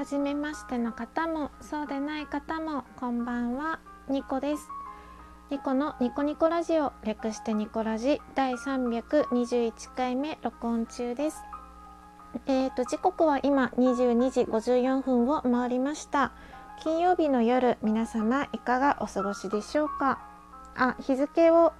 [0.00, 3.80] 初めましての方もそうでない方もこんばんは。
[4.08, 4.66] ニコです。
[5.50, 11.42] ニコのニコニコラジオ略してニコラジ第321回目録音中です。
[12.46, 16.32] えーと時刻は今22時54分を回りました。
[16.82, 20.18] 金曜日の夜皆様いかがお過ごしでしょうか？
[20.76, 21.74] あ日付を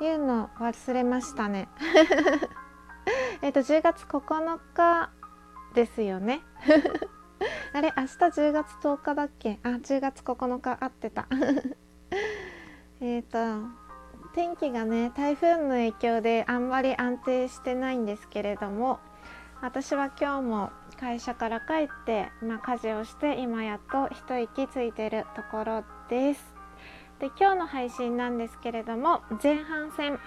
[0.00, 1.68] 言うの忘れましたね。
[3.42, 5.10] えっと10月9日
[5.74, 6.42] ですよね。
[7.72, 9.58] あれ明日10月10日だっけ？
[9.62, 11.26] あ10月9日合ってた
[13.00, 13.38] えっと
[14.34, 19.00] 天気がね台風の影響であんまり安定してないんですけれども
[19.62, 26.54] 私は今日も会社から帰って、まあ、家事をして今やっと一息ついてるところです。
[27.18, 30.18] で今日の配信なんですけれども前半戦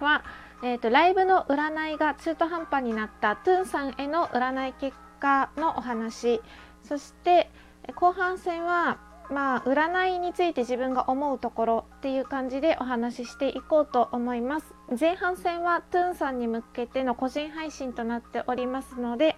[0.00, 0.22] は、
[0.62, 6.42] えーと、ライブの占いが中途半端になったトゥンさんへの占い結果のお話。
[6.82, 7.48] そして
[7.94, 8.98] 後半戦は
[9.30, 14.74] まあ占いについて自分が思うところっていう感じでお話ししていこうと思います。
[14.98, 19.36] 前半戦はトゥーンさんに向けての個人配信となっておりますので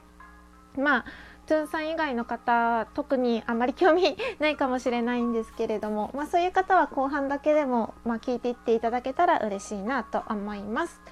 [0.77, 1.05] まあ
[1.47, 11.03] トゥンさん以外の方特にあまり興味ないかもしれないんですけれども、まあ、そういう方は後半だけでも、まあ、聞いていっていただけたら嬉しいなと思います。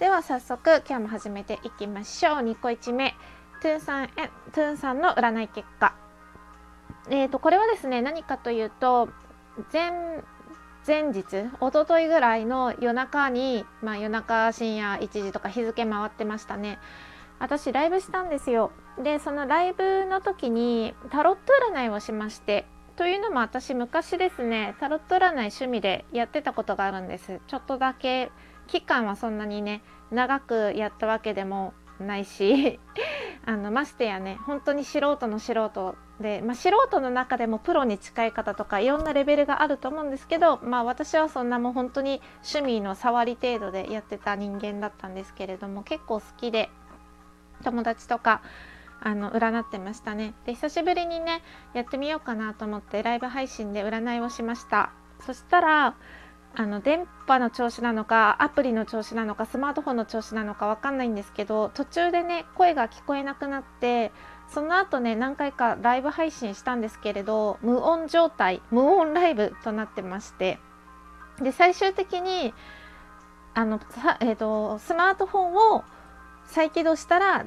[0.00, 2.34] では早速今日も始めていきましょう。
[2.36, 3.14] 2個1目。
[3.60, 4.08] トゥンさんへ
[4.52, 5.94] トゥンさんの占い結果。
[7.10, 9.08] えーと、これはですね何かというと
[9.72, 10.22] 前
[10.86, 16.78] 前日一昨日ぐらいの夜中に、まあ、夜中深夜1時とか日付回ってましたね。
[17.40, 18.72] 私ライブしたんですよ。
[19.02, 27.40] でそのライブの時にタロット占いをしましてというのも私昔ですねタロット占い趣味でやってたことがあるんです。
[27.46, 28.30] ちょっとだけ
[28.66, 32.78] 期間はそんなにね長くやったわけでもないし
[33.46, 46.70] あのましてやね本当に素人の素人で、まあ、素人の中でもプロに近い方とかいろんなレベルがあると思うんですけど、まあ、私はそんなもう本当に趣味の触り程度でやってた人間だったんですけれども結構好きで
[47.62, 48.42] 友達とか
[49.00, 50.34] あの占ってましたね。
[50.44, 51.42] で久しぶりにね
[51.72, 54.90] やってみようかなと思ってライブ配信で占いをしました。
[55.20, 55.94] そしたら
[56.54, 64.12] あの電波の調子なのかアプリの調子なのかスマートフォンの調子なのか分かんないんですけど途中でね声が聞こえなくなって
[64.48, 70.58] その後ね何回かライブ配信したんですけれど無音状態無音ライブとなってまして
[71.40, 72.52] で最終的に
[73.54, 73.80] あの
[74.20, 75.84] えーとスマートフォンを
[76.46, 77.46] 再起動したら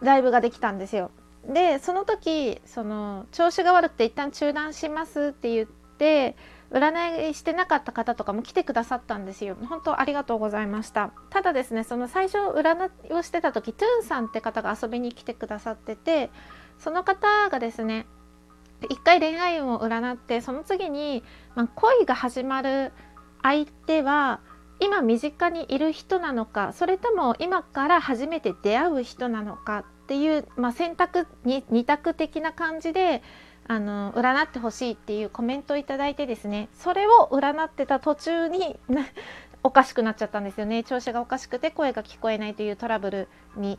[0.00, 1.10] ライブができたんですよ。
[1.46, 6.36] でその時その調子が悪くて一旦中断しますって言って
[6.74, 9.56] 占いしてなかった方とかも来てくださったんですよ。
[9.68, 11.12] 本当ありがとうございました。
[11.30, 16.30] ただですねその最初占いをしてた時トゥーンさんって方が遊びに来てくださってて
[16.78, 18.06] その方がですね
[18.90, 21.22] 一回恋愛運を占ってその次に、
[21.54, 22.92] まあ、恋が始まる
[23.42, 24.40] 相手は
[24.80, 33.22] 今身近にいる人なのかそれとも今から初めて出会う人なのかっていう、まあ、選択に二択的な感じで
[33.66, 38.76] あの占ってほしいっていうコメントをいいてですねそれを占ってた途中に
[39.62, 43.78] おかしくなっちゃったんですよね調子がおかしくて声が聞こえないというトラブルに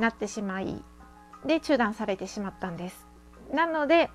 [0.00, 0.82] なってしまい
[1.46, 3.06] で中断されてしまったんです。
[3.52, 4.10] なので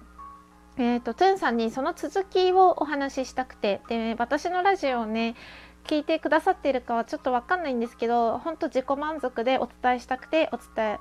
[0.78, 5.36] えーと、トゥンさんにその続きをお話ししたくてで私のラジオをね
[5.84, 11.00] 聞いてくださっているかはちょっと分かんないんですけど本当自己満足でお伝えしたくてお伝え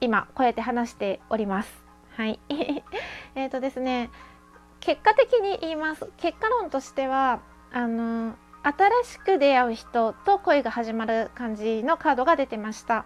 [0.00, 1.84] 今こうやって話しております。
[2.16, 2.38] はい。
[3.34, 4.10] えっとですね
[4.80, 6.10] 結果的に言います。
[6.18, 7.40] 結果論としては
[7.72, 13.04] あの新しく出会う人と恋が始まる感じのカードが出てました。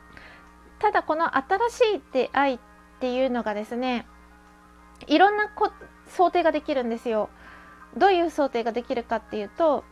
[0.78, 2.58] ただこの新しい出会いっ
[3.00, 4.06] ていうのがですね
[5.06, 5.72] いろんなこ
[6.06, 7.28] 想定ができるんですよ。
[7.96, 9.84] どういう想定ができるかっていうと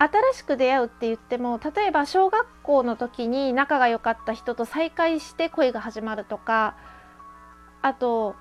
[0.00, 6.74] 新しく出会うって言っても例えば小学校の時に仲が良かった人と再会して恋が始まるとか
[7.82, 8.34] あと、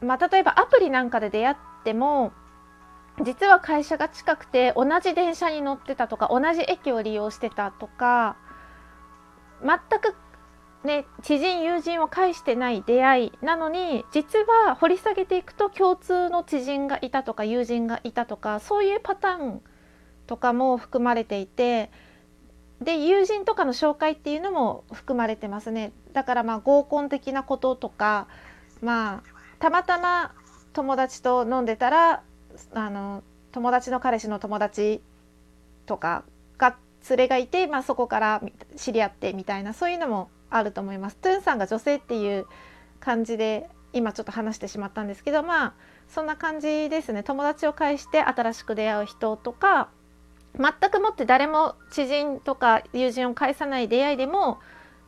[0.00, 2.32] まあ、例えばアプリなんかで出会っても
[3.24, 8.36] 実は会社が近くて同じ電車に乗ってたとか同じ駅を利用してたとか
[9.60, 10.14] 全く
[10.84, 19.62] ね、知人友人を介してない出会いなのに実は掘り下げていくと共通の知人がいたとか友人がいたとかそういうパターン
[20.26, 21.90] とかも含まれていて
[22.80, 28.26] で友人とかの紹介っていうのも含まれてますねだからまあ合コン的なこととか
[28.80, 30.32] まあたまたま
[30.72, 32.22] 友達と飲んでたら
[32.72, 33.22] あの
[33.52, 35.00] 友達の彼氏の友達
[35.86, 36.24] とか
[36.58, 36.76] が
[37.08, 38.42] 連れがいて、まあ、そこから
[38.76, 41.16] 知り合ってみたいなそういうのもあると思います。
[41.16, 42.46] トゥンさんが女性っていう
[43.00, 45.74] 感じで今ちょっと話してしまったんですけどまあ
[46.08, 49.90] そんな感じですね友達を介して新しく出会う人とか
[50.56, 54.58] 全くもって誰も知人とか友人を介さない出会いでも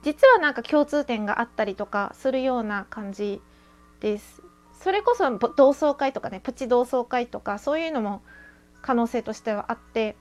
[0.02, 3.40] 実はなんか共通点があったりとかするような感じ
[4.00, 4.42] です。
[4.84, 8.22] それこそ同窓会とかねプチ同窓会とかそういうのも
[8.82, 10.16] 可能性としてはあって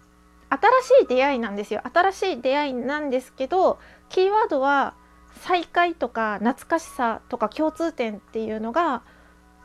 [0.49, 4.95] 新しい出会いなんですよ新しい出会いなんですけどキーワードは
[5.41, 9.03] 再会とか懐かしさとか共通点っていうのが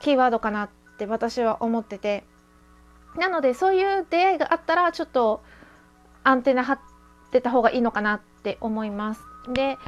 [0.00, 2.24] キーワードかなって私は思ってて
[3.16, 5.42] なのでそういう出会いがあったらちょっと
[6.24, 6.78] アンテナ張っ
[7.30, 9.22] てた方がいいのかなって思います。
[9.52, 9.78] で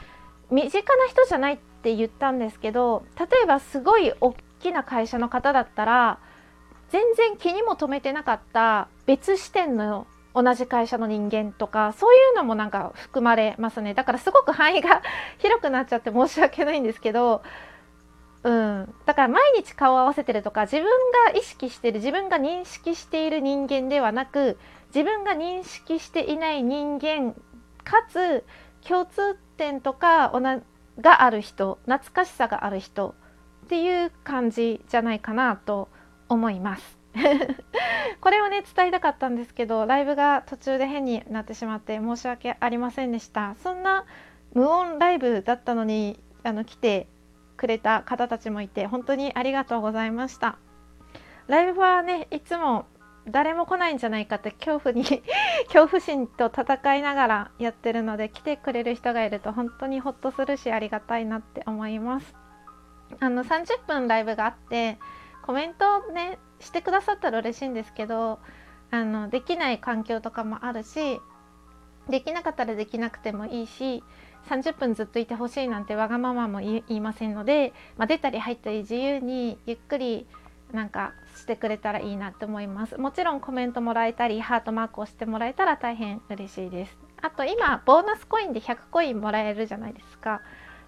[0.51, 6.19] 身近な人じゃないって言ったんですけど例えばすごい大きな会社の方だったら
[6.91, 15.03] 全然気にも留めてなかった別視点の同じ会社の人間とかそういうのもなんか含まれますねだからすごく範囲が
[15.39, 17.43] 広くなっちゃって申し訳ないんですけど
[18.43, 20.85] うん、だから毎日顔を合わせてるとか自分
[21.33, 24.59] が意識してる自分が認識している人間ではなく
[24.95, 27.35] 自分が認識していない人間
[27.85, 28.45] かつ
[28.87, 30.33] 共通点とか
[30.99, 33.15] がある人懐かしさがある人
[33.67, 35.89] っていう感じじゃないかなと
[36.29, 36.99] 思います。
[38.21, 44.05] これをね伝えたかったんですけどライブが途中で変になってしまって申し訳ありませんでしたそんな
[44.55, 47.09] 無音ライブだったのにあの来て
[47.61, 50.57] くれた方たちもいて本当にありがとうございました。
[51.47, 52.87] ライブはねいつも
[53.29, 55.05] 誰も来ないんじゃないかって恐怖に
[55.71, 62.35] 恐怖心と戦いながらやってるので来てくれる人がいると本当にホッとするしありがたいなって思います。
[63.21, 64.99] あの30分ライブがあって
[65.43, 68.39] コメントをねしてくださったら嬉しいんですけど
[68.91, 71.21] あのできない環境とかもあるし
[72.09, 74.03] できなかったらできなくてもいいし
[74.49, 80.27] 30分ずっといてほしいなんてわがままも言いませんので、まあ、出たり入ったり自由にゆっくり
[80.73, 82.99] なんかしてくれたらいいなと思います。
[82.99, 86.97] もちろんコメントもらえたりハートマークをしてもらえたら大変嬉しいです。
[87.23, 90.41] あと今ボーナスコインで100コインもらえるじゃないですか。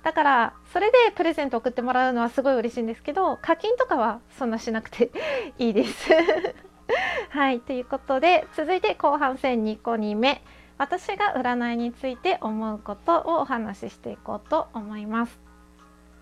[0.03, 5.11] だからそれでプレゼント送ってもらうのはすごい嬉しいんですけど課金とかはそんなしなくて
[5.59, 6.11] いいです。
[7.31, 10.43] はいということで続いて後半戦2個2目
[10.83, 15.39] 私が占いについて思うことをお話ししていこうと思います。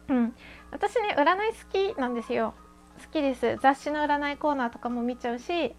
[0.08, 0.34] うん、
[0.70, 2.52] 私ね占い好きなんですよ。
[3.02, 5.74] 好きです雑誌の占いコーナーとかも見ちゃうし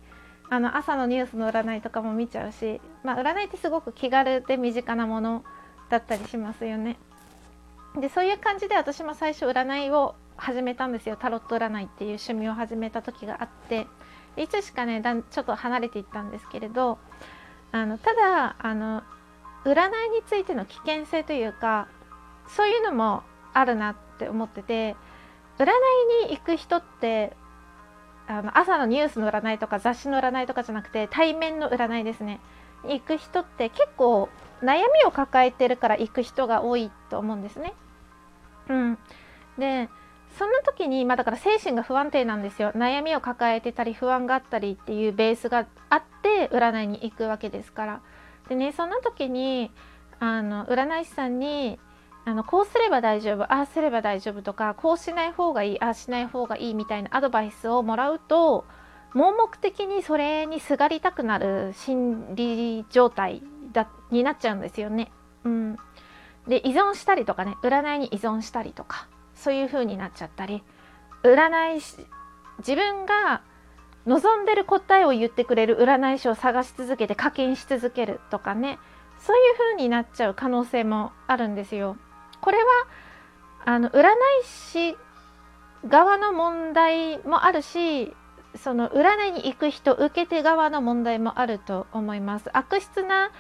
[0.49, 5.43] あの朝のニュースの占いとかも見ちゃうし、まあ、占いってすごく気軽で身近なもの
[5.91, 6.97] だったりしますよね。
[7.99, 13.85] でそういう感じで私も最初占いを始めたんですよタロット占いっていう趣味を始めた時があって
[14.37, 16.97] いつしかねだんちょっと離れていったんですけれど
[17.71, 19.03] あのただあの
[19.65, 21.87] 占いについての危険性というか
[22.47, 23.23] そういうのも
[23.53, 24.95] あるなって思ってて
[25.57, 25.65] 占
[26.25, 27.35] いに行く人って
[28.27, 32.39] あの朝のニュースの占いとか雑誌の占いとかじゃなくて対面の占いですね。
[32.83, 34.29] 行く人って結構
[34.63, 37.73] 悩みを抱えてるから行く人が多いと思うんですね。
[38.69, 38.97] うん、
[39.57, 39.89] で
[40.37, 42.71] そんな時に、まあ、だから精神が不安定なんですよ。
[42.71, 46.03] 悩みを抱えてたり不安があったりっていうベースがあっ
[46.47, 48.01] て占いに行くわけですから。
[48.49, 49.71] でねそんな時に
[50.19, 51.79] あの占い師さんに
[52.25, 58.65] あのこうすれば大丈夫ああすれば大丈夫とかこうしない方がいいああしない方がいいみたいなアドバイスをもらうと
[59.13, 65.11] 盲目的にそれにすがりたくなる心理状態だになっちゃうんですよね。
[65.43, 65.77] うん、
[66.47, 70.63] で依存したりとかね占いに依存したりとかそういう風になっちゃったり
[71.23, 71.81] 占い
[72.59, 73.41] 自分が
[74.05, 78.79] 望んでる答えを言ってくれる占い師を探し続けて課金し続けるとかね
[79.19, 81.97] そういう風になっちゃう可能性もあるんですよ。
[82.41, 82.63] これは
[83.65, 84.07] あの占い
[84.43, 84.97] 師
[85.87, 88.13] 側の問題もあるし
[88.55, 92.49] その占いに行く人受け手側の問題もあると思います。
[92.53, 93.31] 悪質な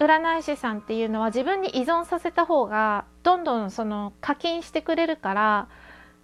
[0.00, 5.68] 占い師さんっていうのは自分に依存させた方がどんどんその課金してくれるから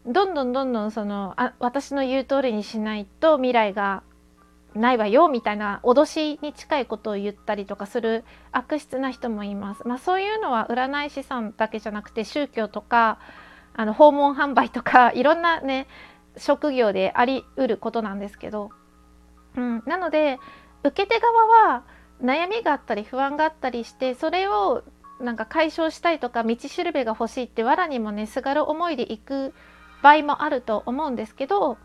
[0.07, 4.03] どんどんどんどんそのあ私の言う通りにしないと未来が
[4.75, 9.87] ないわよみたいな脅しに近いことを言ったりとかする悪質な人もいます。
[9.87, 13.19] まあ、そういうのは占い師さんだけじゃなくて宗教とか
[13.75, 15.87] あの訪問販売とか いろんなね
[16.37, 18.71] 職業でありうることなんですけど、
[19.57, 20.39] うん、なので
[20.85, 21.83] 受け手側は
[22.23, 24.85] 悩みがあったり不安があったりしてそれを
[25.21, 29.55] なんか解消したいとか道しるべが欲しいって藁にもねすがる思いで行く
[30.03, 31.79] 場合もあると思うんですけど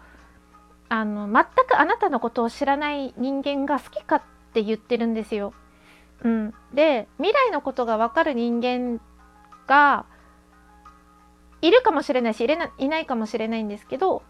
[0.89, 4.21] あの全くあなたのことを知らない人間が好きかっ
[4.53, 5.53] て言ってるんですよ。
[6.23, 9.01] うん、で未来のことが分かる人間
[9.67, 10.05] が
[11.61, 14.23] いるかもしれないしいれないないかもしれないんですけど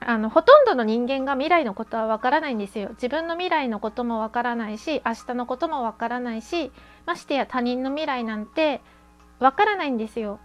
[0.00, 2.90] あのほとんどの人間が未来のことはわからないんですよ。
[2.90, 6.70] 自分の未来のこともわからないし明日のこともわからないし
[7.06, 8.82] ましてや他人の未来なんて
[9.38, 10.38] わからないんですよ。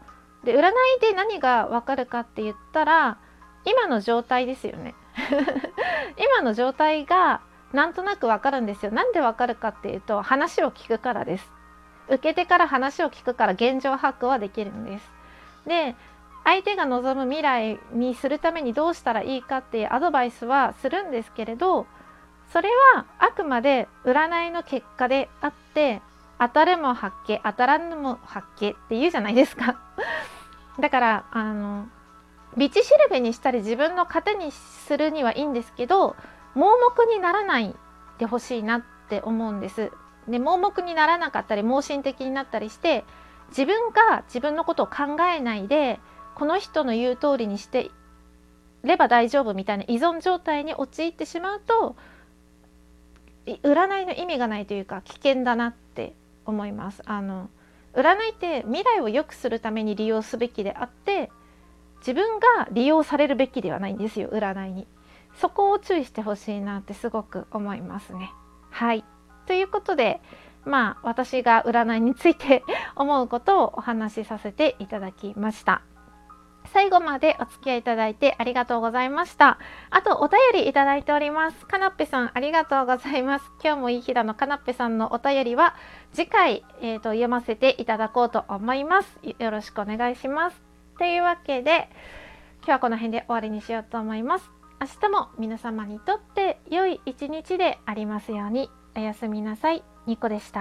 [0.43, 0.71] で占い
[1.01, 3.17] で何がわかるかって言ったら
[3.65, 4.95] 今の状態ですよね。
[6.17, 7.41] 今の状態が
[7.73, 8.91] なんとなくわかるんですよ。
[8.91, 11.51] なんでわかるかっていうと話を聞くからです。
[12.07, 15.11] 受け手から話を聞くから現状把握はできるんです。
[15.65, 15.95] で
[16.43, 21.85] 相手が望む未来にするためにどうしたらいいかっていうアドバイスはするんですけれど
[22.51, 26.01] それはあくまで占いの結果であって
[26.39, 29.79] 当たるも発見当たらぬも発見って言うじゃないですか。
[30.79, 31.87] だからあの
[32.57, 36.15] 道しるべにしたり自分の糧にするにはいいんですけど
[36.55, 37.75] 盲目にならない
[38.19, 39.91] でほしいなって思うんです。
[40.27, 43.05] で盲目にならなかったり盲信的になったりして
[43.49, 45.99] 自分が自分のことを考えないで
[46.35, 47.89] この人の言う通りにして
[48.83, 51.95] れば大丈夫みたいな依存状態に陥ってしまうと
[53.45, 56.13] 占いの意味がないというか危険だなって
[56.45, 57.01] 思います。
[57.05, 57.49] あの
[57.93, 61.29] 占いって未来を良くするために利用すべきであって
[61.99, 64.87] 自分が利用されるべきではないんですよ占いに。
[65.35, 68.31] そこを注意してほしいなってすごく思いますね。
[68.69, 69.03] はい
[69.45, 70.21] ということで
[70.65, 72.63] まあ私が占いについて
[72.95, 75.81] 思うことをお話しさせていただきました。
[76.65, 79.59] 最後までお付き合いいただいてありがとうございました。
[79.89, 81.65] あとお便りいただいております。
[81.65, 83.51] かなっぺさんありがとうございます。
[83.63, 85.75] 今日もいい日だのかなっぺさんのお便りは
[86.13, 89.19] 次回、えーと、読ませていただこうと思います。
[89.39, 90.61] よろしくお願いします。
[90.97, 91.89] というわけで
[92.59, 94.49] 今日はこの辺で終わりにしようと思います。
[94.79, 98.69] 明日も皆様にとって良い一日でありますように。
[98.95, 99.83] おやすみなさい。
[100.05, 100.59] ニコでした。